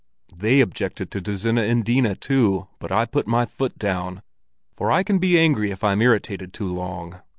[0.35, 4.23] They objected to Dozena Endina too, but I put my foot down;
[4.73, 7.21] for I can be angry if I'm irritated too long.